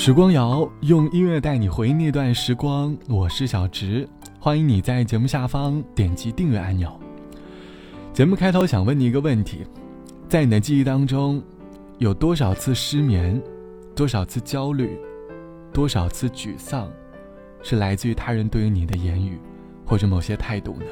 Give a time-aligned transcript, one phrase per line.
[0.00, 6.88] 时光谣用音乐带你回忆那段时光，我是小直，欢迎你在节目下方点击订阅按钮。
[8.12, 9.66] 节目开头想问你一个问题：
[10.28, 11.42] 在你的记忆当中，
[11.98, 13.42] 有多少次失眠，
[13.96, 14.96] 多少次焦虑，
[15.72, 16.88] 多少次沮丧，
[17.64, 19.36] 是来自于他人对于你的言语
[19.84, 20.86] 或者某些态度呢？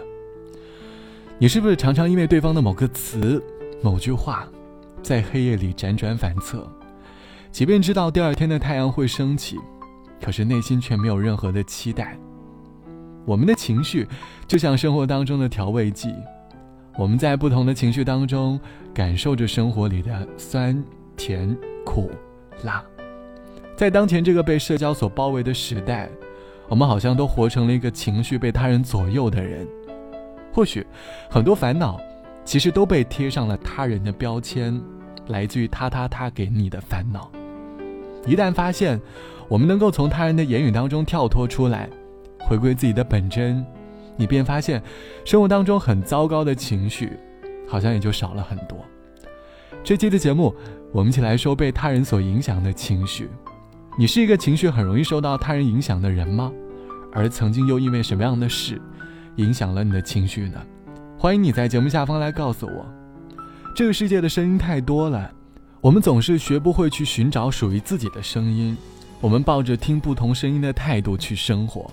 [1.38, 3.40] 你是不是常常因为对方的某个词、
[3.80, 4.48] 某句话，
[5.00, 6.68] 在黑夜里辗转反侧？
[7.56, 9.56] 即便知道第二天的太阳会升起，
[10.20, 12.14] 可是内心却没有任何的期待。
[13.24, 14.06] 我们的情绪
[14.46, 16.14] 就像生活当中的调味剂，
[16.98, 18.60] 我们在不同的情绪当中
[18.92, 20.84] 感受着生活里的酸、
[21.16, 22.10] 甜、苦、
[22.62, 22.84] 辣。
[23.74, 26.10] 在当前这个被社交所包围的时代，
[26.68, 29.66] 我们好像都活成了一个情绪被他人左右的人。
[30.52, 30.86] 或许
[31.30, 31.98] 很多烦恼，
[32.44, 34.78] 其实都被贴上了他人的标签，
[35.28, 37.30] 来自于他他他给你的烦恼。
[38.26, 39.00] 一旦发现，
[39.48, 41.88] 我们能够从他人的言语当中跳脱出来，
[42.40, 43.64] 回归自己的本真，
[44.16, 44.82] 你便发现，
[45.24, 47.12] 生活当中很糟糕的情绪，
[47.68, 48.84] 好像也就少了很多。
[49.84, 50.52] 这期的节目，
[50.92, 53.30] 我们一起来说被他人所影响的情绪。
[53.96, 56.52] 你是一个情绪很容易受到他人影响的人吗？
[57.12, 58.82] 而曾经又因为什么样的事，
[59.36, 60.60] 影响了你的情绪呢？
[61.16, 62.84] 欢迎你在节目下方来告诉我。
[63.74, 65.30] 这个世界的声音太多了。
[65.86, 68.76] 我们总是学不会去寻找属于自己的声音，
[69.20, 71.88] 我们抱着听不同声音的态度去生活，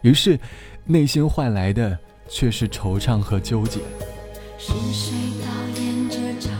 [0.00, 0.40] 于是，
[0.86, 3.80] 内心换来的却是惆怅和纠结。
[4.56, 6.53] 是谁导演这场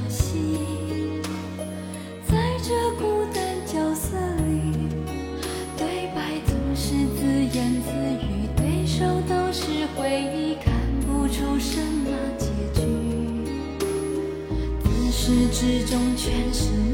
[15.26, 16.93] 始至终全是。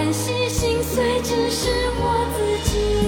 [0.00, 1.68] 叹息心碎，只是
[1.98, 2.99] 我自己。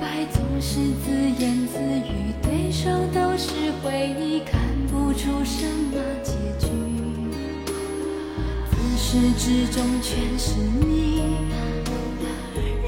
[0.00, 6.68] 白总是自言自语，对手都是回忆，看不出什么结局。
[8.70, 11.22] 自始至终全是你，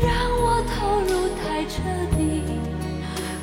[0.03, 1.83] 让我投入太彻
[2.17, 2.21] 底。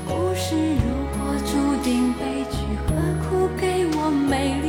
[0.05, 0.87] 故事如
[1.17, 1.51] 果注
[1.83, 2.57] 定悲剧，
[2.87, 2.89] 何
[3.23, 4.66] 苦给我美丽？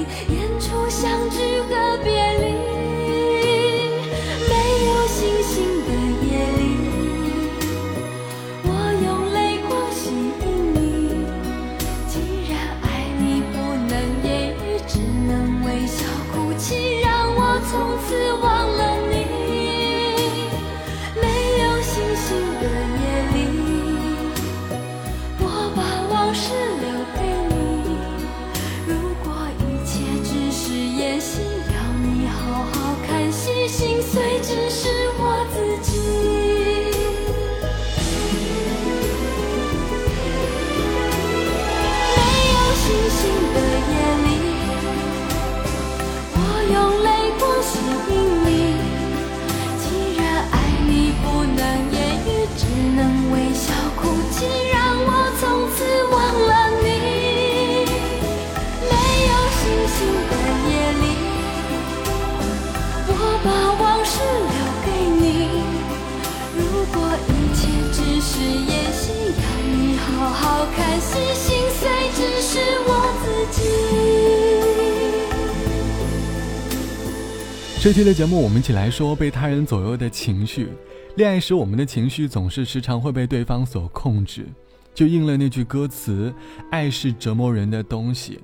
[59.89, 60.33] 新的
[60.69, 61.05] 夜里
[63.09, 63.11] 我
[63.45, 63.49] 把
[63.81, 64.13] 往事
[64.53, 64.89] 留给
[65.21, 65.27] 你
[66.57, 66.61] 如
[66.93, 66.97] 果
[67.29, 67.61] 一切
[67.93, 69.03] 只是演戏
[69.39, 70.43] 要你好好
[70.77, 71.81] 看戏心碎
[72.15, 72.53] 只是
[72.87, 72.91] 我
[73.23, 73.59] 自己
[77.81, 80.69] 这期的节目我们一起来说被他人左右的情绪。
[81.15, 84.47] 恋爱时我们的情绪总是时常会被对方所控制。
[84.99, 86.35] 就应了那句歌词
[86.73, 88.41] 爱是折磨人的东西。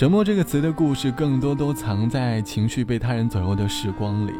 [0.00, 4.32] 折磨这个词的故事，更多都藏在情绪被他人左右的时光里。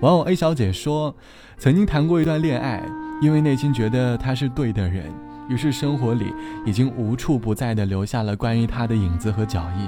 [0.00, 1.14] 网友 A 小姐说，
[1.58, 2.82] 曾经谈过一段恋爱，
[3.20, 5.12] 因为内心觉得他是对的人，
[5.46, 6.32] 于是生活里
[6.64, 9.86] 已经无处不在的留下了关于他的影子和脚印。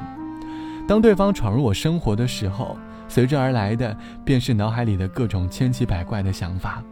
[0.86, 2.76] 当对方闯入我生活的时候，
[3.08, 6.84] 随之而来的便是脑海里的各种千奇百怪的想法。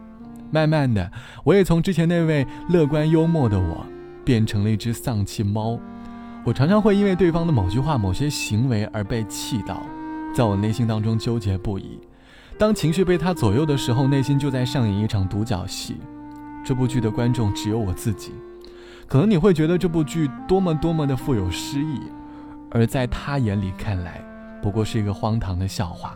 [0.49, 1.11] 慢慢的，
[1.43, 3.85] 我也从之前那位乐观幽默的我，
[4.23, 5.79] 变成了一只丧气猫。
[6.45, 9.81] 我常常会因为对方的某句话、某些行为而被气到，
[10.31, 11.99] 在我内心当中纠结不已。
[12.55, 15.97] 当情绪被他左右的时候，内心就在上演一场独角戏。
[16.63, 18.31] 这部剧的观众只有我自己。
[19.07, 21.99] 可能你会觉得这部剧多么多么的富有诗意，
[22.69, 24.23] 而在他眼里看来，
[24.61, 26.15] 不过是一个荒唐的笑话。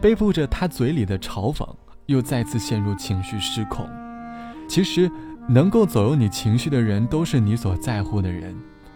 [0.00, 1.64] 背负着他嘴里的嘲讽。
[2.06, 3.88] 又再次陷入情绪失控。
[4.68, 5.08] 其实，
[5.48, 8.52] 能够左右你情绪的人，都是你所在乎的人。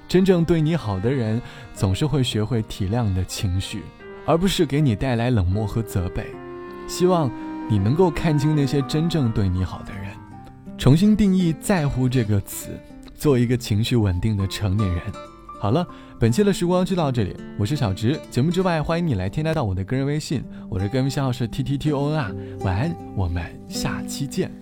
[0.08, 1.40] 真正对你好的人，
[1.74, 3.82] 总是会学会体谅你的情绪，
[4.24, 6.26] 而不是给你带来冷漠和责备。
[6.88, 7.30] 希望
[7.68, 10.12] 你能够看清那些真正对你好的人，
[10.78, 12.68] 重新定义“在乎”这个词，
[13.14, 15.00] 做一个情绪稳定的成年人。
[15.58, 15.84] 好了，
[16.20, 17.34] 本期的时光就到这里。
[17.58, 22.30] 我是小直，节目之外欢迎你来添加到我的个人微信，我的个人微信号是 t t t o n 啊。
[22.60, 24.52] 晚安，我们下期见。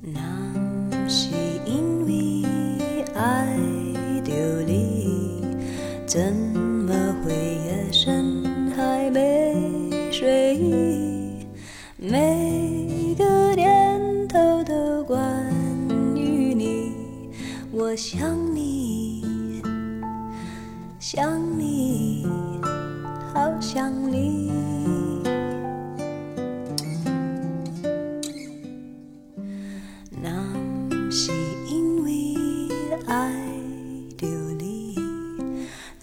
[0.00, 1.28] 那是
[1.66, 3.57] 因为爱，
[6.08, 8.42] 怎么会夜深
[8.74, 11.46] 还没睡意？
[11.98, 15.20] 每个念头都关
[16.16, 16.94] 于你，
[17.70, 18.37] 我想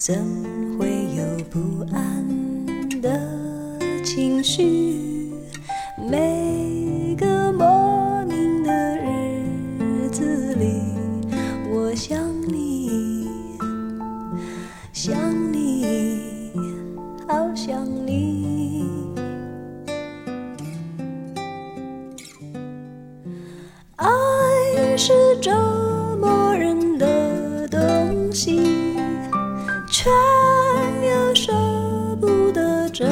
[0.06, 0.14] 怎
[0.78, 0.86] 会
[1.16, 2.24] 有不安
[3.02, 3.20] 的
[4.04, 4.95] 情绪？
[32.98, 33.04] 这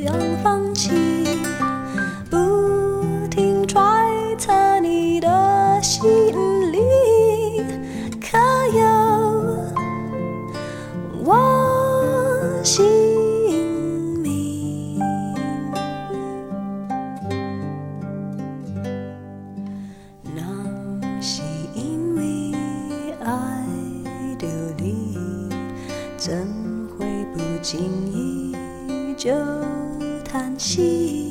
[0.00, 1.23] 样放弃。
[30.74, 31.23] 记忆？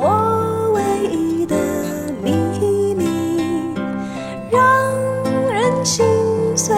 [0.00, 1.56] 我唯一的
[2.22, 2.32] 秘
[2.94, 3.04] 密，
[4.50, 4.60] 让
[5.50, 5.84] 人。
[5.84, 6.04] 心
[6.54, 6.76] 碎